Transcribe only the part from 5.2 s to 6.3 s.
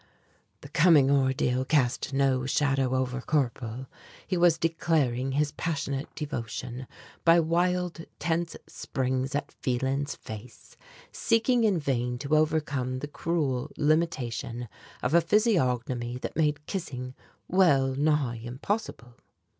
his passionate